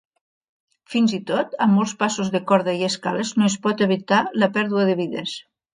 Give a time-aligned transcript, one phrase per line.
[0.93, 4.25] Fins i tot amb molts de passos de corda i escales, no es pot evitar
[4.45, 5.43] la pèrdua de vides.